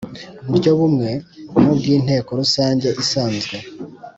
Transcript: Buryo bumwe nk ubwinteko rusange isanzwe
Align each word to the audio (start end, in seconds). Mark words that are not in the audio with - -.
Buryo 0.49 0.71
bumwe 0.79 1.09
nk 1.59 1.65
ubwinteko 1.71 2.29
rusange 2.41 2.87
isanzwe 3.03 3.55